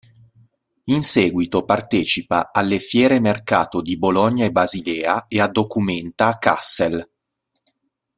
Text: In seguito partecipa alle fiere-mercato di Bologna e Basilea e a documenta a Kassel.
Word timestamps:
In 0.85 1.01
seguito 1.01 1.63
partecipa 1.63 2.49
alle 2.51 2.79
fiere-mercato 2.79 3.83
di 3.83 3.99
Bologna 3.99 4.45
e 4.45 4.51
Basilea 4.51 5.25
e 5.27 5.39
a 5.39 5.47
documenta 5.47 6.25
a 6.25 6.37
Kassel. 6.39 7.07